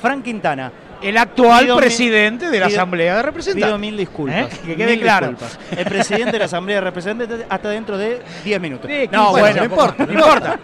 Frank 0.00 0.24
Quintana. 0.24 0.72
El 1.02 1.16
actual 1.16 1.60
Pido 1.64 1.76
mil- 1.76 1.80
presidente 1.84 2.50
de 2.50 2.60
la 2.60 2.66
pido- 2.66 2.78
Asamblea 2.78 3.16
de 3.16 3.22
Representantes. 3.22 3.66
Pido 3.68 3.78
mil 3.78 3.96
disculpas. 3.96 4.36
¿Eh? 4.36 4.48
Que 4.66 4.76
quede 4.76 4.90
mil 4.92 5.00
claro. 5.00 5.28
disculpas. 5.28 5.58
El 5.74 5.84
presidente 5.86 6.32
de 6.32 6.38
la 6.38 6.44
Asamblea 6.44 6.76
de 6.76 6.80
Representantes 6.82 7.46
hasta 7.48 7.68
dentro 7.70 7.96
de 7.96 8.20
10 8.44 8.60
minutos. 8.60 8.90
Sí, 8.90 9.08
No, 9.10 9.30
bueno, 9.30 9.56
no 9.56 9.64
importa, 9.64 10.04
No 10.06 10.12
importa. 10.12 10.58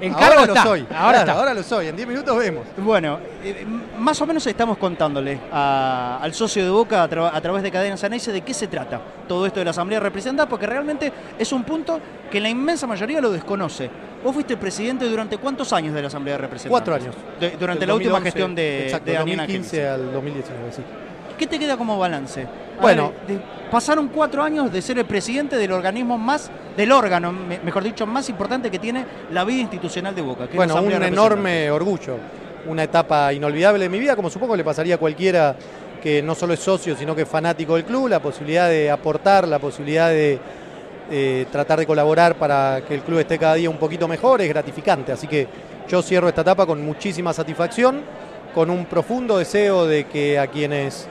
En 0.00 0.12
cargo 0.12 0.26
ahora 0.26 0.46
lo 0.46 0.52
está. 0.52 0.62
soy. 0.62 0.80
Ahora 0.82 0.96
claro, 0.96 1.18
está. 1.18 1.32
ahora 1.32 1.54
lo 1.54 1.62
soy. 1.62 1.86
En 1.88 1.96
10 1.96 2.06
minutos 2.06 2.36
vemos. 2.38 2.66
Bueno, 2.76 3.18
eh, 3.42 3.66
más 3.98 4.20
o 4.20 4.26
menos 4.26 4.46
estamos 4.46 4.76
contándole 4.78 5.40
a- 5.50 6.18
al 6.22 6.34
socio 6.34 6.62
de 6.64 6.70
Boca 6.70 7.02
a, 7.02 7.08
tra- 7.10 7.30
a 7.32 7.40
través 7.40 7.62
de 7.62 7.70
Cadenas 7.72 8.04
Anaice 8.04 8.30
de 8.30 8.42
qué 8.42 8.52
se 8.54 8.66
trata 8.68 9.00
todo 9.26 9.46
esto 9.46 9.58
de 9.58 9.64
la 9.64 9.70
Asamblea 9.72 9.98
Representada, 10.00 10.48
porque 10.48 10.66
realmente 10.66 11.12
es 11.38 11.50
un 11.50 11.64
punto 11.64 11.98
que 12.30 12.40
la 12.40 12.48
inmensa 12.50 12.86
mayoría 12.86 13.20
lo 13.22 13.30
desconoce. 13.32 13.90
Vos 14.22 14.34
fuiste 14.34 14.56
presidente 14.56 15.04
durante 15.06 15.38
cuántos 15.38 15.72
años 15.72 15.94
de 15.94 16.02
la 16.02 16.08
Asamblea 16.08 16.34
de 16.36 16.42
Representantes? 16.42 16.70
Cuatro 16.70 16.94
años. 16.94 17.14
De- 17.38 17.50
durante 17.58 17.80
Del 17.80 17.88
la 17.88 17.94
última 17.94 18.12
2011, 18.14 18.24
gestión 18.30 18.54
de, 18.54 18.84
exacto, 18.84 19.06
de 19.06 19.12
Daniel 19.16 19.36
2015 19.38 19.88
Ángel. 19.88 20.06
al 20.06 20.12
2019, 20.12 20.72
sí. 20.72 20.82
¿Qué 21.38 21.46
te 21.46 21.58
queda 21.58 21.76
como 21.76 21.98
balance? 21.98 22.46
Bueno. 22.80 23.12
ver, 23.28 23.38
de- 23.38 23.44
pasaron 23.70 24.08
cuatro 24.08 24.42
años 24.42 24.72
de 24.72 24.82
ser 24.82 24.98
el 24.98 25.04
presidente 25.04 25.56
del 25.56 25.70
organismo 25.72 26.18
más, 26.18 26.50
del 26.76 26.90
órgano, 26.90 27.30
me- 27.32 27.60
mejor 27.60 27.84
dicho, 27.84 28.06
más 28.06 28.28
importante 28.28 28.70
que 28.70 28.78
tiene 28.80 29.04
la 29.30 29.44
vida 29.44 29.60
institucional 29.60 30.14
de 30.14 30.22
Boca. 30.22 30.46
que 30.48 30.52
es 30.52 30.66
la 30.66 30.74
Bueno, 30.74 30.96
un 30.96 31.02
enorme 31.02 31.70
orgullo, 31.70 32.16
una 32.66 32.82
etapa 32.82 33.32
inolvidable 33.32 33.84
de 33.84 33.88
mi 33.88 34.00
vida, 34.00 34.16
como 34.16 34.30
supongo 34.30 34.56
le 34.56 34.64
pasaría 34.64 34.96
a 34.96 34.98
cualquiera 34.98 35.54
que 36.02 36.22
no 36.22 36.34
solo 36.34 36.54
es 36.54 36.60
socio, 36.60 36.96
sino 36.96 37.14
que 37.14 37.22
es 37.22 37.28
fanático 37.28 37.76
del 37.76 37.84
club, 37.84 38.08
la 38.08 38.20
posibilidad 38.20 38.68
de 38.68 38.90
aportar, 38.90 39.46
la 39.46 39.58
posibilidad 39.60 40.08
de 40.10 40.38
eh, 41.10 41.46
tratar 41.50 41.78
de 41.78 41.86
colaborar 41.86 42.36
para 42.36 42.82
que 42.86 42.94
el 42.94 43.02
club 43.02 43.18
esté 43.20 43.38
cada 43.38 43.54
día 43.54 43.70
un 43.70 43.78
poquito 43.78 44.06
mejor, 44.06 44.40
es 44.42 44.48
gratificante. 44.48 45.12
Así 45.12 45.26
que 45.26 45.46
yo 45.88 46.02
cierro 46.02 46.28
esta 46.28 46.42
etapa 46.42 46.66
con 46.66 46.84
muchísima 46.84 47.32
satisfacción, 47.32 48.02
con 48.54 48.70
un 48.70 48.84
profundo 48.86 49.38
deseo 49.38 49.86
de 49.86 50.04
que 50.04 50.38
a 50.38 50.48
quienes 50.48 51.08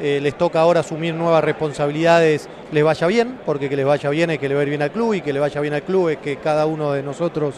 eh, 0.00 0.20
les 0.22 0.36
toca 0.36 0.60
ahora 0.60 0.80
asumir 0.80 1.14
nuevas 1.14 1.42
responsabilidades 1.42 2.48
les 2.72 2.84
vaya 2.84 3.06
bien, 3.06 3.38
porque 3.46 3.68
que 3.68 3.76
les 3.76 3.86
vaya 3.86 4.10
bien 4.10 4.30
es 4.30 4.38
que 4.38 4.48
le 4.48 4.54
va 4.54 4.60
a 4.60 4.62
ir 4.64 4.68
bien 4.68 4.82
al 4.82 4.92
club 4.92 5.14
y 5.14 5.22
que 5.22 5.32
le 5.32 5.40
vaya 5.40 5.60
bien 5.60 5.74
al 5.74 5.82
club 5.82 6.10
es 6.10 6.18
que 6.18 6.36
cada 6.36 6.66
uno 6.66 6.92
de 6.92 7.02
nosotros 7.02 7.56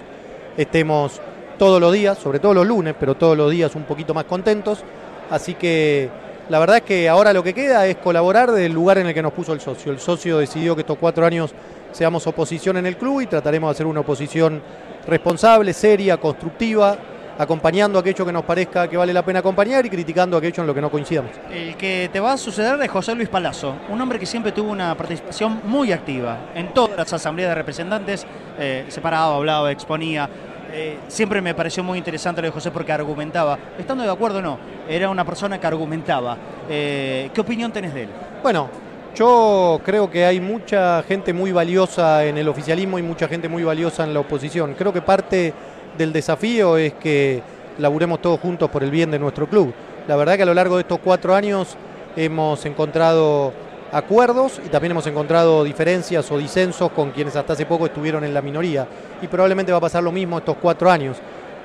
estemos 0.56 1.20
todos 1.58 1.80
los 1.80 1.92
días, 1.92 2.16
sobre 2.16 2.38
todo 2.38 2.54
los 2.54 2.66
lunes, 2.66 2.94
pero 2.98 3.16
todos 3.16 3.36
los 3.36 3.50
días 3.50 3.74
un 3.74 3.82
poquito 3.82 4.14
más 4.14 4.24
contentos. 4.24 4.82
Así 5.28 5.54
que 5.54 6.08
la 6.48 6.58
verdad 6.58 6.78
es 6.78 6.82
que 6.82 7.08
ahora 7.08 7.32
lo 7.32 7.42
que 7.42 7.52
queda 7.52 7.86
es 7.86 7.96
colaborar 7.96 8.50
del 8.52 8.72
lugar 8.72 8.98
en 8.98 9.06
el 9.06 9.14
que 9.14 9.22
nos 9.22 9.32
puso 9.32 9.52
el 9.52 9.60
socio. 9.60 9.92
El 9.92 10.00
socio 10.00 10.38
decidió 10.38 10.74
que 10.74 10.80
estos 10.80 10.98
cuatro 10.98 11.26
años 11.26 11.52
seamos 11.92 12.26
oposición 12.26 12.76
en 12.76 12.86
el 12.86 12.96
club 12.96 13.22
y 13.22 13.26
trataremos 13.26 13.68
de 13.68 13.72
hacer 13.72 13.86
una 13.86 14.00
oposición 14.00 14.62
responsable, 15.06 15.72
seria, 15.72 16.16
constructiva, 16.18 16.96
acompañando 17.40 17.98
aquello 17.98 18.26
que 18.26 18.32
nos 18.32 18.44
parezca 18.44 18.86
que 18.86 18.98
vale 18.98 19.14
la 19.14 19.24
pena 19.24 19.38
acompañar 19.38 19.86
y 19.86 19.88
criticando 19.88 20.36
aquello 20.36 20.62
en 20.62 20.66
lo 20.66 20.74
que 20.74 20.80
no 20.82 20.90
coincidamos. 20.90 21.30
El 21.50 21.74
que 21.74 22.10
te 22.12 22.20
va 22.20 22.32
a 22.32 22.36
suceder 22.36 22.80
es 22.82 22.90
José 22.90 23.14
Luis 23.14 23.30
Palazzo, 23.30 23.76
un 23.88 23.98
hombre 23.98 24.18
que 24.18 24.26
siempre 24.26 24.52
tuvo 24.52 24.70
una 24.70 24.94
participación 24.94 25.62
muy 25.64 25.90
activa 25.90 26.50
en 26.54 26.74
todas 26.74 26.98
las 26.98 27.10
asambleas 27.12 27.50
de 27.50 27.54
representantes, 27.54 28.26
eh, 28.58 28.84
se 28.88 29.00
paraba, 29.00 29.36
hablaba, 29.36 29.72
exponía. 29.72 30.28
Eh, 30.72 30.98
siempre 31.08 31.40
me 31.40 31.54
pareció 31.54 31.82
muy 31.82 31.96
interesante 31.96 32.42
lo 32.42 32.48
de 32.48 32.52
José 32.52 32.70
porque 32.70 32.92
argumentaba, 32.92 33.58
estando 33.78 34.04
de 34.04 34.10
acuerdo 34.10 34.38
o 34.38 34.42
no, 34.42 34.58
era 34.86 35.08
una 35.08 35.24
persona 35.24 35.58
que 35.58 35.66
argumentaba. 35.66 36.36
Eh, 36.68 37.30
¿Qué 37.32 37.40
opinión 37.40 37.72
tenés 37.72 37.94
de 37.94 38.02
él? 38.02 38.08
Bueno, 38.42 38.68
yo 39.14 39.80
creo 39.84 40.10
que 40.10 40.24
hay 40.24 40.40
mucha 40.40 41.02
gente 41.02 41.32
muy 41.32 41.52
valiosa 41.52 42.24
en 42.24 42.38
el 42.38 42.48
oficialismo 42.48 42.98
y 42.98 43.02
mucha 43.02 43.28
gente 43.28 43.48
muy 43.48 43.64
valiosa 43.64 44.04
en 44.04 44.14
la 44.14 44.20
oposición. 44.20 44.74
Creo 44.74 44.92
que 44.92 45.02
parte 45.02 45.52
del 45.98 46.12
desafío 46.12 46.76
es 46.76 46.94
que 46.94 47.42
laburemos 47.78 48.20
todos 48.22 48.40
juntos 48.40 48.70
por 48.70 48.82
el 48.82 48.90
bien 48.90 49.10
de 49.10 49.18
nuestro 49.18 49.48
club. 49.48 49.72
La 50.06 50.16
verdad 50.16 50.36
que 50.36 50.42
a 50.42 50.46
lo 50.46 50.54
largo 50.54 50.76
de 50.76 50.82
estos 50.82 50.98
cuatro 51.00 51.34
años 51.34 51.76
hemos 52.16 52.64
encontrado 52.66 53.52
acuerdos 53.92 54.60
y 54.64 54.68
también 54.68 54.92
hemos 54.92 55.06
encontrado 55.06 55.64
diferencias 55.64 56.30
o 56.30 56.38
disensos 56.38 56.92
con 56.92 57.10
quienes 57.10 57.34
hasta 57.36 57.54
hace 57.54 57.66
poco 57.66 57.86
estuvieron 57.86 58.24
en 58.24 58.32
la 58.32 58.42
minoría. 58.42 58.86
Y 59.20 59.26
probablemente 59.26 59.72
va 59.72 59.78
a 59.78 59.82
pasar 59.82 60.02
lo 60.02 60.12
mismo 60.12 60.38
estos 60.38 60.56
cuatro 60.60 60.90
años. 60.90 61.16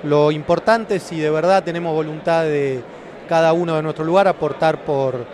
Lo 0.04 0.32
importante 0.32 0.96
es 0.96 1.04
si 1.04 1.20
de 1.20 1.30
verdad 1.30 1.64
tenemos 1.64 1.94
voluntad 1.94 2.44
de 2.44 2.84
cada 3.30 3.54
uno 3.54 3.76
de 3.76 3.82
nuestro 3.82 4.04
lugar 4.04 4.28
aportar 4.28 4.84
por 4.84 5.26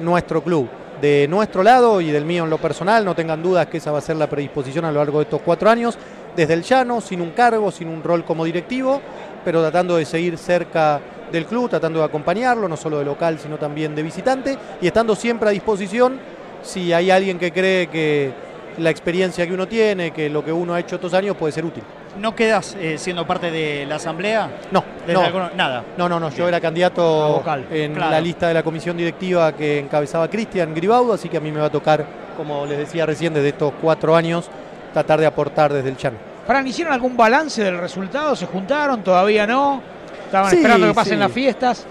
nuestro 0.00 0.42
club. 0.42 0.68
De 1.00 1.26
nuestro 1.28 1.62
lado 1.62 2.00
y 2.00 2.10
del 2.10 2.24
mío 2.24 2.44
en 2.44 2.50
lo 2.50 2.58
personal, 2.58 3.04
no 3.04 3.14
tengan 3.14 3.42
dudas 3.42 3.66
que 3.66 3.76
esa 3.76 3.92
va 3.92 3.98
a 3.98 4.02
ser 4.02 4.16
la 4.16 4.28
predisposición 4.28 4.86
a 4.86 4.90
lo 4.90 4.98
largo 4.98 5.18
de 5.18 5.24
estos 5.24 5.42
cuatro 5.42 5.68
años, 5.68 5.98
desde 6.34 6.54
el 6.54 6.62
llano, 6.62 7.00
sin 7.00 7.20
un 7.20 7.30
cargo, 7.30 7.70
sin 7.70 7.88
un 7.88 8.02
rol 8.02 8.24
como 8.24 8.44
directivo, 8.44 9.02
pero 9.44 9.60
tratando 9.60 9.96
de 9.96 10.06
seguir 10.06 10.38
cerca 10.38 11.00
del 11.30 11.44
club, 11.44 11.68
tratando 11.68 11.98
de 11.98 12.06
acompañarlo, 12.06 12.66
no 12.66 12.76
solo 12.76 12.98
de 12.98 13.04
local, 13.04 13.38
sino 13.38 13.58
también 13.58 13.94
de 13.94 14.02
visitante, 14.02 14.56
y 14.80 14.86
estando 14.86 15.14
siempre 15.14 15.48
a 15.48 15.52
disposición 15.52 16.18
si 16.62 16.92
hay 16.92 17.10
alguien 17.10 17.38
que 17.38 17.52
cree 17.52 17.88
que 17.88 18.32
la 18.78 18.90
experiencia 18.90 19.46
que 19.46 19.52
uno 19.52 19.68
tiene, 19.68 20.12
que 20.12 20.30
lo 20.30 20.44
que 20.44 20.52
uno 20.52 20.74
ha 20.74 20.80
hecho 20.80 20.96
estos 20.96 21.14
años 21.14 21.36
puede 21.36 21.52
ser 21.52 21.64
útil. 21.64 21.82
¿No 22.18 22.34
quedas 22.34 22.76
eh, 22.80 22.96
siendo 22.98 23.26
parte 23.26 23.50
de 23.50 23.84
la 23.86 23.96
asamblea? 23.96 24.48
No, 24.70 24.82
no, 25.06 25.20
alguno- 25.20 25.50
Nada. 25.54 25.84
no, 25.98 26.08
no, 26.08 26.18
no, 26.18 26.30
yo 26.30 26.48
era 26.48 26.60
candidato 26.60 27.02
vocal. 27.34 27.66
en 27.70 27.94
Claro. 27.94 28.10
la 28.10 28.20
lista 28.20 28.48
de 28.48 28.54
la 28.54 28.62
comisión 28.62 28.96
directiva 28.96 29.52
que 29.52 29.78
encabezaba 29.80 30.28
Cristian 30.28 30.74
Gribaudo, 30.74 31.12
así 31.12 31.28
que 31.28 31.36
a 31.36 31.40
mí 31.40 31.52
me 31.52 31.60
va 31.60 31.66
a 31.66 31.70
tocar, 31.70 32.04
como 32.36 32.64
les 32.64 32.78
decía 32.78 33.04
recién, 33.04 33.34
desde 33.34 33.48
estos 33.48 33.72
cuatro 33.82 34.16
años, 34.16 34.48
tratar 34.94 35.20
de 35.20 35.26
aportar 35.26 35.72
desde 35.72 35.90
el 35.90 35.96
llano. 35.96 36.16
Fran, 36.46 36.66
¿hicieron 36.66 36.94
algún 36.94 37.16
balance 37.16 37.62
del 37.62 37.76
resultado? 37.78 38.34
¿Se 38.34 38.46
juntaron? 38.46 39.02
¿Todavía 39.02 39.46
no? 39.46 39.82
¿Estaban 40.24 40.50
Sí, 40.50 40.56
esperando 40.56 40.86
que 40.88 40.94
pasen 40.94 41.14
sí. 41.14 41.18
las 41.18 41.32
fiestas? 41.32 41.86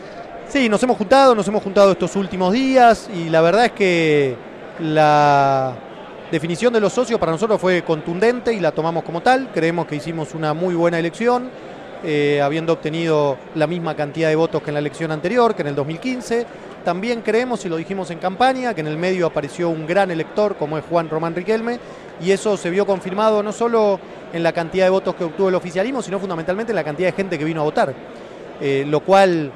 Sí, 0.47 0.69
nos 0.69 0.81
hemos 0.81 0.97
juntado, 0.97 1.35
nos 1.35 1.47
hemos 1.47 1.61
juntado 1.61 1.91
estos 1.91 2.15
últimos 2.15 2.51
días 2.53 3.09
y 3.13 3.29
la 3.29 3.41
verdad 3.41 3.65
es 3.65 3.71
que 3.73 4.35
la 4.79 5.73
definición 6.35 6.73
de 6.73 6.81
los 6.81 6.91
socios 6.91 7.17
para 7.17 7.31
nosotros 7.31 7.61
fue 7.61 7.81
contundente 7.83 8.51
y 8.51 8.59
la 8.59 8.73
tomamos 8.73 9.05
como 9.05 9.21
tal. 9.21 9.51
Creemos 9.53 9.85
que 9.85 9.95
hicimos 9.95 10.35
una 10.35 10.53
muy 10.53 10.75
buena 10.75 10.99
elección, 10.99 11.49
eh, 12.03 12.41
habiendo 12.41 12.73
obtenido 12.73 13.37
la 13.55 13.67
misma 13.67 13.95
cantidad 13.95 14.27
de 14.27 14.35
votos 14.35 14.61
que 14.61 14.69
en 14.69 14.73
la 14.73 14.81
elección 14.81 15.11
anterior, 15.11 15.55
que 15.55 15.61
en 15.61 15.69
el 15.69 15.75
2015. 15.75 16.45
También 16.83 17.21
creemos, 17.21 17.65
y 17.65 17.69
lo 17.69 17.77
dijimos 17.77 18.11
en 18.11 18.19
campaña, 18.19 18.73
que 18.73 18.81
en 18.81 18.87
el 18.87 18.97
medio 18.97 19.27
apareció 19.27 19.69
un 19.69 19.87
gran 19.87 20.11
elector 20.11 20.57
como 20.57 20.77
es 20.77 20.83
Juan 20.89 21.09
Román 21.09 21.35
Riquelme, 21.35 21.79
y 22.21 22.31
eso 22.31 22.57
se 22.57 22.69
vio 22.69 22.85
confirmado 22.85 23.41
no 23.41 23.53
solo 23.53 23.97
en 24.33 24.43
la 24.43 24.51
cantidad 24.51 24.87
de 24.87 24.89
votos 24.89 25.15
que 25.15 25.23
obtuvo 25.23 25.47
el 25.47 25.55
oficialismo, 25.55 26.01
sino 26.01 26.19
fundamentalmente 26.19 26.73
en 26.73 26.75
la 26.75 26.83
cantidad 26.83 27.07
de 27.07 27.13
gente 27.13 27.39
que 27.39 27.45
vino 27.45 27.61
a 27.61 27.63
votar. 27.63 27.93
Eh, 28.59 28.83
lo 28.85 28.99
cual 28.99 29.53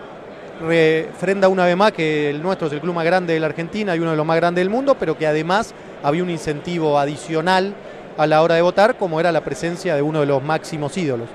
refrenda 0.61 1.49
una 1.49 1.65
vez 1.65 1.75
más 1.75 1.91
que 1.91 2.29
el 2.29 2.41
nuestro 2.41 2.67
es 2.67 2.73
el 2.73 2.79
club 2.79 2.93
más 2.93 3.05
grande 3.05 3.33
de 3.33 3.39
la 3.41 3.47
Argentina 3.47 3.95
y 3.95 3.99
uno 3.99 4.11
de 4.11 4.17
los 4.17 4.25
más 4.25 4.37
grandes 4.37 4.61
del 4.61 4.69
mundo, 4.69 4.95
pero 4.97 5.17
que 5.17 5.27
además 5.27 5.73
había 6.03 6.23
un 6.23 6.29
incentivo 6.29 6.97
adicional 6.97 7.73
a 8.17 8.27
la 8.27 8.41
hora 8.41 8.55
de 8.55 8.61
votar, 8.61 8.97
como 8.97 9.19
era 9.19 9.31
la 9.31 9.41
presencia 9.41 9.95
de 9.95 10.01
uno 10.01 10.19
de 10.19 10.25
los 10.25 10.43
máximos 10.43 10.97
ídolos. 10.97 11.29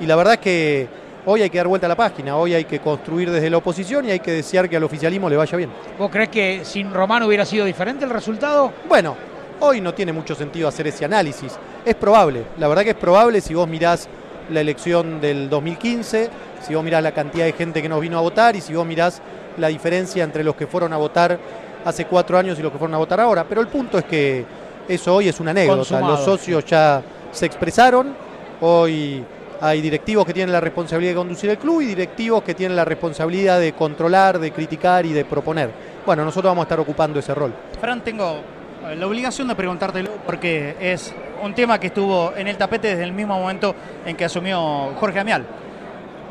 Y 0.00 0.06
la 0.06 0.16
verdad 0.16 0.34
es 0.34 0.40
que 0.40 0.88
hoy 1.26 1.42
hay 1.42 1.50
que 1.50 1.58
dar 1.58 1.68
vuelta 1.68 1.86
a 1.86 1.88
la 1.88 1.96
página, 1.96 2.36
hoy 2.36 2.54
hay 2.54 2.64
que 2.64 2.80
construir 2.80 3.30
desde 3.30 3.50
la 3.50 3.58
oposición 3.58 4.06
y 4.06 4.10
hay 4.10 4.20
que 4.20 4.32
desear 4.32 4.68
que 4.68 4.76
al 4.76 4.84
oficialismo 4.84 5.28
le 5.28 5.36
vaya 5.36 5.56
bien. 5.56 5.70
¿Vos 5.98 6.10
crees 6.10 6.30
que 6.30 6.60
sin 6.64 6.92
Román 6.92 7.22
hubiera 7.22 7.44
sido 7.44 7.64
diferente 7.64 8.04
el 8.04 8.10
resultado? 8.10 8.72
Bueno, 8.88 9.16
hoy 9.60 9.80
no 9.80 9.92
tiene 9.92 10.12
mucho 10.12 10.34
sentido 10.34 10.68
hacer 10.68 10.86
ese 10.86 11.04
análisis. 11.04 11.58
Es 11.84 11.94
probable, 11.94 12.44
la 12.58 12.68
verdad 12.68 12.84
que 12.84 12.90
es 12.90 12.96
probable 12.96 13.40
si 13.40 13.54
vos 13.54 13.68
mirás 13.68 14.08
la 14.50 14.60
elección 14.60 15.20
del 15.20 15.48
2015, 15.48 16.30
si 16.66 16.74
vos 16.74 16.82
mirás 16.82 17.02
la 17.02 17.12
cantidad 17.12 17.44
de 17.44 17.52
gente 17.52 17.82
que 17.82 17.88
nos 17.88 18.00
vino 18.00 18.18
a 18.18 18.20
votar 18.20 18.56
y 18.56 18.60
si 18.60 18.74
vos 18.74 18.86
mirás 18.86 19.20
la 19.56 19.68
diferencia 19.68 20.24
entre 20.24 20.42
los 20.42 20.54
que 20.56 20.66
fueron 20.66 20.92
a 20.92 20.96
votar 20.96 21.38
hace 21.84 22.06
cuatro 22.06 22.38
años 22.38 22.58
y 22.58 22.62
los 22.62 22.72
que 22.72 22.78
fueron 22.78 22.94
a 22.94 22.98
votar 22.98 23.20
ahora. 23.20 23.44
Pero 23.48 23.60
el 23.60 23.68
punto 23.68 23.98
es 23.98 24.04
que 24.04 24.44
eso 24.88 25.14
hoy 25.14 25.28
es 25.28 25.38
una 25.40 25.52
anécdota. 25.52 25.78
Consumado. 25.78 26.16
Los 26.16 26.24
socios 26.24 26.64
ya 26.64 27.02
se 27.32 27.46
expresaron, 27.46 28.14
hoy 28.60 29.24
hay 29.60 29.80
directivos 29.80 30.24
que 30.24 30.32
tienen 30.32 30.52
la 30.52 30.60
responsabilidad 30.60 31.12
de 31.12 31.16
conducir 31.16 31.50
el 31.50 31.58
club 31.58 31.82
y 31.82 31.86
directivos 31.86 32.42
que 32.42 32.54
tienen 32.54 32.76
la 32.76 32.84
responsabilidad 32.84 33.60
de 33.60 33.72
controlar, 33.72 34.38
de 34.38 34.52
criticar 34.52 35.04
y 35.04 35.12
de 35.12 35.24
proponer. 35.24 35.70
Bueno, 36.06 36.24
nosotros 36.24 36.50
vamos 36.50 36.62
a 36.62 36.64
estar 36.64 36.80
ocupando 36.80 37.18
ese 37.18 37.34
rol. 37.34 37.52
Fran, 37.78 38.02
tengo 38.02 38.40
eh, 38.88 38.96
la 38.96 39.06
obligación 39.06 39.48
de 39.48 39.54
preguntártelo 39.54 40.10
porque 40.24 40.76
es 40.80 41.14
un 41.42 41.54
tema 41.54 41.78
que 41.78 41.88
estuvo 41.88 42.32
en 42.34 42.48
el 42.48 42.56
tapete 42.56 42.88
desde 42.88 43.04
el 43.04 43.12
mismo 43.12 43.38
momento 43.38 43.74
en 44.06 44.16
que 44.16 44.24
asumió 44.24 44.92
Jorge 44.98 45.20
Amial. 45.20 45.44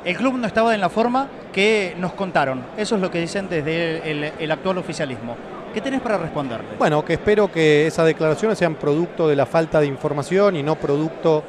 El 0.03 0.15
club 0.17 0.37
no 0.37 0.47
estaba 0.47 0.73
en 0.73 0.81
la 0.81 0.89
forma 0.89 1.27
que 1.51 1.95
nos 1.97 2.13
contaron. 2.13 2.63
Eso 2.77 2.95
es 2.95 3.01
lo 3.01 3.09
que 3.09 3.19
dicen 3.19 3.47
desde 3.49 4.11
el, 4.39 4.51
actual 4.51 4.77
oficialismo. 4.77 5.35
¿Qué 5.73 5.81
tenés 5.81 6.01
para 6.01 6.17
responderle? 6.17 6.77
Bueno, 6.77 7.05
que 7.05 7.13
espero 7.13 7.51
que 7.51 7.87
esas 7.87 8.05
declaraciones 8.05 8.57
sean 8.57 8.75
producto 8.75 9.27
de 9.27 9.35
la 9.35 9.45
falta 9.45 9.79
de 9.79 9.85
información 9.85 10.55
y 10.55 10.63
no 10.63 10.75
producto 10.75 11.43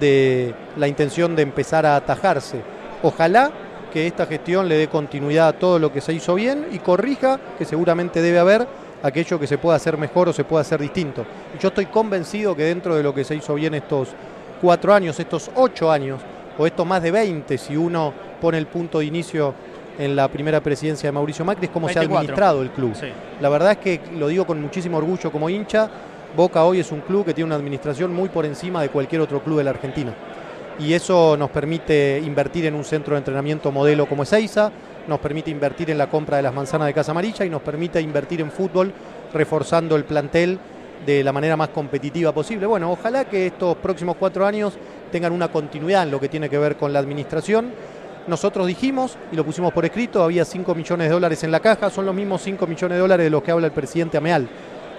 de 0.00 0.54
la 0.76 0.88
intención 0.88 1.36
de 1.36 1.42
empezar 1.42 1.86
a 1.86 1.96
atajarse. 1.96 2.60
Ojalá 3.02 3.50
que 3.92 4.06
esta 4.06 4.26
gestión 4.26 4.68
le 4.68 4.76
dé 4.76 4.88
continuidad 4.88 5.48
a 5.48 5.52
todo 5.52 5.78
lo 5.78 5.92
que 5.92 6.00
se 6.00 6.12
hizo 6.12 6.34
bien 6.34 6.66
y 6.72 6.78
corrija, 6.78 7.38
que 7.58 7.64
seguramente 7.64 8.22
debe 8.22 8.38
haber, 8.38 8.66
aquello 9.02 9.38
que 9.38 9.46
se 9.46 9.58
pueda 9.58 9.76
hacer 9.76 9.96
mejor 9.96 10.28
o 10.28 10.32
se 10.32 10.44
pueda 10.44 10.62
hacer 10.62 10.80
distinto. 10.80 11.24
Yo 11.60 11.68
estoy 11.68 11.86
convencido 11.86 12.54
que 12.54 12.64
dentro 12.64 12.96
de 12.96 13.02
lo 13.02 13.14
que 13.14 13.24
se 13.24 13.34
hizo 13.34 13.54
bien 13.54 13.74
estos 13.74 14.10
cuatro 14.60 14.92
años, 14.92 15.18
estos 15.18 15.50
ocho 15.54 15.90
años, 15.90 16.20
o 16.58 16.66
estos 16.66 16.86
más 16.86 17.02
de 17.02 17.10
20, 17.10 17.56
si 17.56 17.76
uno 17.76 18.12
pone 18.40 18.58
el 18.58 18.66
punto 18.66 18.98
de 18.98 19.04
inicio 19.04 19.54
en 19.98 20.16
la 20.16 20.28
primera 20.28 20.60
presidencia 20.60 21.08
de 21.08 21.12
Mauricio 21.12 21.44
Macri 21.44 21.66
es 21.66 21.70
cómo 21.70 21.88
se 21.88 21.98
ha 21.98 22.00
24. 22.00 22.18
administrado 22.18 22.62
el 22.62 22.70
club. 22.70 22.94
Sí. 22.94 23.08
La 23.40 23.48
verdad 23.48 23.72
es 23.72 23.78
que 23.78 24.00
lo 24.16 24.28
digo 24.28 24.46
con 24.46 24.60
muchísimo 24.60 24.96
orgullo 24.96 25.30
como 25.30 25.50
hincha, 25.50 25.90
Boca 26.36 26.64
hoy 26.64 26.78
es 26.78 26.92
un 26.92 27.00
club 27.00 27.24
que 27.24 27.34
tiene 27.34 27.46
una 27.46 27.56
administración 27.56 28.14
muy 28.14 28.28
por 28.28 28.46
encima 28.46 28.80
de 28.82 28.88
cualquier 28.88 29.20
otro 29.20 29.42
club 29.42 29.58
de 29.58 29.64
la 29.64 29.70
Argentina. 29.70 30.14
Y 30.78 30.94
eso 30.94 31.36
nos 31.36 31.50
permite 31.50 32.22
invertir 32.24 32.66
en 32.66 32.74
un 32.74 32.84
centro 32.84 33.14
de 33.14 33.18
entrenamiento 33.18 33.72
modelo 33.72 34.06
como 34.06 34.22
Ezeiza, 34.22 34.70
nos 35.08 35.18
permite 35.18 35.50
invertir 35.50 35.90
en 35.90 35.98
la 35.98 36.08
compra 36.08 36.36
de 36.36 36.44
las 36.44 36.54
manzanas 36.54 36.86
de 36.86 36.94
Casa 36.94 37.10
Amarilla 37.10 37.44
y 37.44 37.50
nos 37.50 37.62
permite 37.62 38.00
invertir 38.00 38.40
en 38.40 38.50
fútbol 38.50 38.92
reforzando 39.34 39.96
el 39.96 40.04
plantel 40.04 40.58
de 41.04 41.24
la 41.24 41.32
manera 41.32 41.56
más 41.56 41.70
competitiva 41.70 42.32
posible. 42.32 42.66
Bueno, 42.66 42.92
ojalá 42.92 43.24
que 43.24 43.48
estos 43.48 43.76
próximos 43.76 44.16
cuatro 44.16 44.46
años 44.46 44.74
tengan 45.10 45.32
una 45.32 45.48
continuidad 45.48 46.04
en 46.04 46.10
lo 46.10 46.20
que 46.20 46.28
tiene 46.28 46.48
que 46.48 46.58
ver 46.58 46.76
con 46.76 46.92
la 46.92 47.00
administración. 47.00 47.72
Nosotros 48.26 48.66
dijimos, 48.66 49.16
y 49.32 49.36
lo 49.36 49.44
pusimos 49.44 49.72
por 49.72 49.84
escrito, 49.84 50.22
había 50.22 50.44
5 50.44 50.74
millones 50.74 51.08
de 51.08 51.14
dólares 51.14 51.42
en 51.42 51.50
la 51.50 51.60
caja, 51.60 51.90
son 51.90 52.06
los 52.06 52.14
mismos 52.14 52.42
5 52.42 52.66
millones 52.66 52.96
de 52.96 53.00
dólares 53.00 53.24
de 53.24 53.30
los 53.30 53.42
que 53.42 53.50
habla 53.50 53.66
el 53.66 53.72
presidente 53.72 54.18
Ameal. 54.18 54.48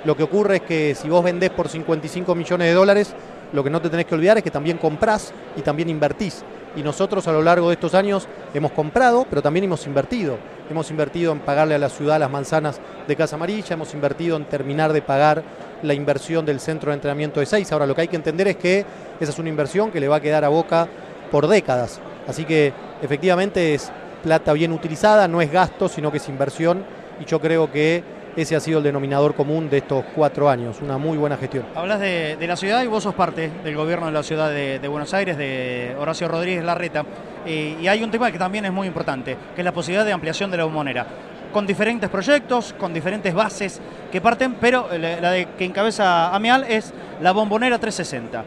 Lo 0.04 0.18
que 0.18 0.24
ocurre 0.24 0.58
es 0.58 0.62
que 0.64 0.96
si 0.96 1.08
vos 1.08 1.24
vendés 1.24 1.52
por 1.52 1.70
55 1.70 2.34
millones 2.34 2.68
de 2.68 2.74
dólares, 2.74 3.14
lo 3.54 3.64
que 3.64 3.70
no 3.70 3.82
te 3.82 3.90
tenés 3.90 4.06
que 4.08 4.16
olvidar 4.16 4.38
es 4.38 4.44
que 4.44 4.50
también 4.50 4.78
comprás 4.78 5.32
y 5.56 5.62
también 5.62 5.90
invertís. 5.90 6.44
Y 6.76 6.82
nosotros 6.82 7.28
a 7.28 7.32
lo 7.32 7.42
largo 7.42 7.68
de 7.68 7.76
estos 7.76 7.94
años 7.94 8.28
hemos 8.54 8.72
comprado, 8.72 9.28
pero 9.30 9.42
también 9.42 9.66
hemos 9.66 9.86
invertido. 9.86 10.38
Hemos 10.70 10.90
invertido 10.90 11.32
en 11.34 11.40
pagarle 11.40 11.76
a 11.76 11.80
la 11.80 11.90
ciudad 11.90 12.20
las 12.20 12.32
manzanas 12.32 12.80
de 13.08 13.16
Casa 13.16 13.36
Amarilla, 13.36 13.74
hemos 13.74 13.94
invertido 13.94 14.38
en 14.38 14.46
terminar 14.46 14.94
de 14.94 15.02
pagar 15.02 15.44
la 15.84 15.94
inversión 15.94 16.46
del 16.46 16.60
centro 16.60 16.92
de 16.92 16.96
entrenamiento 16.96 17.40
de 17.40 17.46
Seis. 17.46 17.72
Ahora 17.72 17.86
lo 17.86 17.94
que 17.94 18.02
hay 18.02 18.08
que 18.08 18.16
entender 18.16 18.48
es 18.48 18.56
que 18.56 18.86
esa 19.20 19.32
es 19.32 19.40
una 19.40 19.50
inversión 19.50 19.92
que 19.92 20.00
le 20.00 20.08
va 20.08 20.16
a 20.16 20.22
quedar 20.22 20.46
a 20.46 20.50
Boca 20.50 20.88
por 21.30 21.48
décadas. 21.48 22.00
Así 22.28 22.46
que 22.46 22.74
efectivamente 23.02 23.74
es 23.74 23.92
plata 24.24 24.54
bien 24.54 24.72
utilizada, 24.72 25.28
no 25.28 25.42
es 25.42 25.52
gasto, 25.52 25.88
sino 25.88 26.12
que 26.12 26.18
es 26.18 26.30
inversión. 26.30 26.84
Y 27.20 27.26
yo 27.26 27.40
creo 27.40 27.72
que 27.72 28.04
ese 28.36 28.56
ha 28.56 28.60
sido 28.60 28.78
el 28.78 28.84
denominador 28.84 29.36
común 29.36 29.70
de 29.70 29.80
estos 29.80 30.06
cuatro 30.16 30.50
años, 30.50 30.78
una 30.82 30.98
muy 30.98 31.18
buena 31.18 31.38
gestión. 31.38 31.66
Hablas 31.76 32.00
de, 32.00 32.38
la 32.40 32.56
ciudad 32.56 32.84
y 32.84 32.88
vos 32.88 33.04
sos 33.04 33.14
parte 33.14 33.52
del 33.64 33.76
gobierno 33.76 34.06
de 34.06 34.12
la 34.12 34.24
ciudad 34.24 34.50
de, 34.50 34.88
Buenos 34.88 35.14
Aires, 35.14 35.38
de 35.38 35.96
Horacio 36.00 36.28
Rodríguez 36.28 36.64
Larreta. 36.64 37.06
Eh, 37.46 37.78
y 37.82 37.88
hay 37.88 38.04
un 38.04 38.12
tema 38.12 38.32
que 38.32 38.38
también 38.38 38.66
es 38.66 38.72
muy 38.72 38.88
importante, 38.88 39.36
que 39.56 39.62
es 39.62 39.66
la 39.66 39.74
posibilidad 39.74 40.06
de 40.06 40.14
ampliación 40.14 40.52
de 40.52 40.58
la 40.58 40.64
bombonera. 40.64 41.06
Con 41.52 41.68
diferentes 41.68 42.10
proyectos, 42.10 42.74
con 42.78 42.94
diferentes 42.94 43.34
bases 43.34 43.82
que 44.12 44.22
parten, 44.22 44.54
pero 44.54 44.88
la, 44.98 45.46
que 45.58 45.66
encabeza 45.66 46.34
Ameal 46.34 46.66
es 46.70 46.94
la 47.22 47.34
bombonera 47.34 47.78
360. 47.78 48.46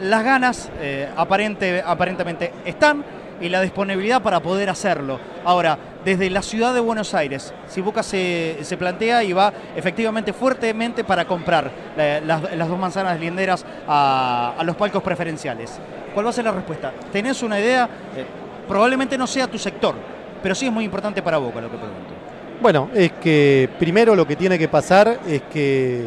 Las 0.00 0.24
ganas 0.24 0.70
eh, 0.80 1.08
aparente, 1.16 1.82
aparentemente 1.84 2.52
están 2.64 3.04
y 3.40 3.48
la 3.48 3.60
disponibilidad 3.62 4.22
para 4.22 4.40
poder 4.40 4.68
hacerlo. 4.70 5.18
Ahora, 5.44 5.78
desde 6.04 6.30
la 6.30 6.42
ciudad 6.42 6.72
de 6.74 6.80
Buenos 6.80 7.14
Aires, 7.14 7.52
si 7.68 7.80
Boca 7.80 8.02
se, 8.02 8.58
se 8.62 8.76
plantea 8.76 9.22
y 9.24 9.32
va 9.32 9.52
efectivamente 9.76 10.32
fuertemente 10.32 11.04
para 11.04 11.24
comprar 11.24 11.70
la- 11.96 12.20
las, 12.20 12.56
las 12.56 12.68
dos 12.68 12.78
manzanas 12.78 13.18
linderas 13.20 13.64
a, 13.86 14.54
a 14.58 14.64
los 14.64 14.76
palcos 14.76 15.02
preferenciales, 15.02 15.78
¿cuál 16.14 16.26
va 16.26 16.30
a 16.30 16.32
ser 16.32 16.44
la 16.44 16.52
respuesta? 16.52 16.92
¿Tenés 17.12 17.42
una 17.42 17.58
idea? 17.60 17.88
Eh, 18.16 18.24
probablemente 18.66 19.16
no 19.18 19.26
sea 19.26 19.46
tu 19.46 19.58
sector, 19.58 19.94
pero 20.42 20.54
sí 20.54 20.66
es 20.66 20.72
muy 20.72 20.84
importante 20.84 21.22
para 21.22 21.38
Boca 21.38 21.60
lo 21.60 21.70
que 21.70 21.76
pregunto. 21.76 22.14
Bueno, 22.60 22.88
es 22.94 23.12
que 23.20 23.68
primero 23.78 24.16
lo 24.16 24.26
que 24.26 24.34
tiene 24.36 24.58
que 24.58 24.68
pasar 24.68 25.18
es 25.28 25.42
que 25.52 26.06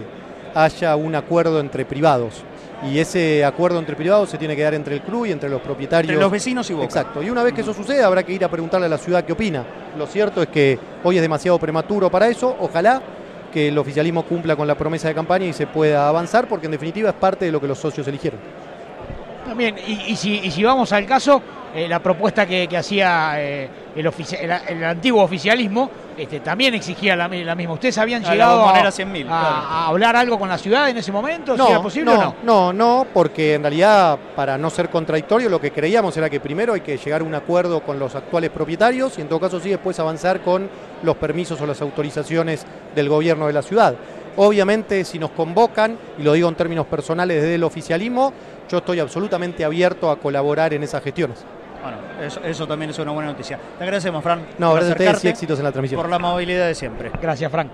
haya 0.53 0.95
un 0.97 1.15
acuerdo 1.15 1.59
entre 1.61 1.85
privados. 1.85 2.43
Y 2.83 2.97
ese 2.97 3.45
acuerdo 3.45 3.77
entre 3.79 3.95
privados 3.95 4.29
se 4.29 4.37
tiene 4.37 4.55
que 4.55 4.63
dar 4.63 4.73
entre 4.73 4.95
el 4.95 5.01
club 5.01 5.25
y 5.27 5.31
entre 5.31 5.49
los 5.49 5.61
propietarios. 5.61 6.09
Entre 6.09 6.21
los 6.21 6.31
vecinos 6.31 6.69
y 6.69 6.73
Boca. 6.73 6.85
Exacto. 6.85 7.21
Y 7.21 7.29
una 7.29 7.43
vez 7.43 7.53
que 7.53 7.61
eso 7.61 7.73
suceda, 7.73 8.07
habrá 8.07 8.23
que 8.23 8.33
ir 8.33 8.43
a 8.43 8.49
preguntarle 8.49 8.87
a 8.87 8.89
la 8.89 8.97
ciudad 8.97 9.23
qué 9.23 9.33
opina. 9.33 9.63
Lo 9.97 10.07
cierto 10.07 10.41
es 10.41 10.49
que 10.49 10.79
hoy 11.03 11.17
es 11.17 11.21
demasiado 11.21 11.59
prematuro 11.59 12.09
para 12.09 12.27
eso. 12.27 12.55
Ojalá 12.59 13.01
que 13.53 13.67
el 13.67 13.77
oficialismo 13.77 14.23
cumpla 14.23 14.55
con 14.55 14.67
la 14.67 14.75
promesa 14.75 15.07
de 15.09 15.13
campaña 15.13 15.45
y 15.45 15.53
se 15.53 15.67
pueda 15.67 16.07
avanzar, 16.07 16.47
porque 16.47 16.65
en 16.65 16.71
definitiva 16.71 17.09
es 17.09 17.15
parte 17.15 17.45
de 17.45 17.51
lo 17.51 17.61
que 17.61 17.67
los 17.67 17.77
socios 17.77 18.07
eligieron. 18.07 18.39
También, 19.45 19.75
y, 19.85 20.11
y 20.11 20.15
si, 20.15 20.39
y 20.39 20.49
si 20.49 20.63
vamos 20.63 20.91
al 20.93 21.05
caso, 21.05 21.41
eh, 21.75 21.87
la 21.87 21.99
propuesta 21.99 22.45
que, 22.45 22.67
que 22.67 22.77
hacía 22.77 23.33
eh, 23.37 23.69
el, 23.95 24.05
ofici- 24.07 24.37
el, 24.39 24.51
el 24.77 24.83
antiguo 24.83 25.23
oficialismo 25.23 25.89
este, 26.17 26.39
también 26.41 26.73
exigía 26.73 27.15
la, 27.15 27.27
mi- 27.27 27.43
la 27.43 27.55
misma. 27.55 27.73
¿Ustedes 27.75 27.97
habían 27.97 28.21
A 28.23 28.27
la 28.27 28.31
llegado 28.33 28.51
a, 28.53 28.63
bombonera 28.63 28.89
100.000, 28.89 29.21
a- 29.21 29.27
claro. 29.27 29.45
a 29.45 29.87
hablar 29.87 30.15
algo 30.15 30.37
con 30.37 30.49
la 30.49 30.57
ciudad 30.57 30.89
en 30.89 30.97
ese 30.97 31.11
momento? 31.11 31.55
¿Si 31.55 31.61
era 31.71 31.81
posible 31.81 32.11
no, 32.13 32.19
o 32.19 32.23
no? 32.23 32.35
no, 32.43 32.73
no, 32.73 33.07
porque 33.13 33.53
en 33.55 33.61
realidad, 33.63 34.19
para 34.35 34.57
no 34.57 34.69
ser 34.69 34.89
contradictorio, 34.89 35.49
lo 35.49 35.61
que 35.61 35.71
creíamos 35.71 36.15
era 36.17 36.29
que 36.29 36.39
primero 36.39 36.73
hay 36.73 36.81
que 36.81 36.97
llegar 36.97 37.21
a 37.21 37.23
un 37.23 37.33
acuerdo 37.35 37.81
con 37.81 37.97
los 37.99 38.13
actuales 38.15 38.49
propietarios 38.49 39.17
y 39.17 39.21
en 39.21 39.29
todo 39.29 39.39
caso 39.39 39.59
sí 39.59 39.69
después 39.69 39.99
avanzar 39.99 40.41
con 40.41 40.69
los 41.03 41.15
permisos 41.17 41.59
o 41.61 41.65
las 41.65 41.81
autorizaciones 41.81 42.65
del 42.95 43.07
gobierno 43.09 43.47
de 43.47 43.53
la 43.53 43.61
ciudad. 43.61 43.95
Obviamente, 44.37 45.03
si 45.03 45.19
nos 45.19 45.31
convocan, 45.31 45.97
y 46.17 46.23
lo 46.23 46.31
digo 46.33 46.47
en 46.47 46.55
términos 46.55 46.85
personales 46.85 47.41
desde 47.41 47.55
el 47.55 47.63
oficialismo, 47.65 48.31
yo 48.69 48.77
estoy 48.77 48.99
absolutamente 49.01 49.65
abierto 49.65 50.09
a 50.09 50.17
colaborar 50.17 50.73
en 50.73 50.83
esas 50.83 51.03
gestiones. 51.03 51.43
Bueno, 51.81 51.97
eso, 52.21 52.41
eso 52.43 52.67
también 52.67 52.91
es 52.91 52.99
una 52.99 53.11
buena 53.11 53.31
noticia. 53.31 53.57
Te 53.77 53.83
agradecemos, 53.83 54.23
Fran. 54.23 54.41
No, 54.57 54.73
gracias 54.73 54.91
a 54.91 54.93
ustedes 54.93 55.23
y 55.25 55.27
éxitos 55.27 55.59
en 55.59 55.65
la 55.65 55.71
transmisión. 55.71 55.99
Por 56.01 56.09
la 56.09 56.19
movilidad 56.19 56.67
de 56.67 56.75
siempre. 56.75 57.11
Gracias, 57.21 57.51
Frank. 57.51 57.69